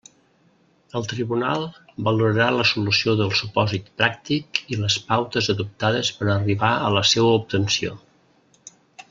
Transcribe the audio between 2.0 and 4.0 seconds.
valorarà la solució del supòsit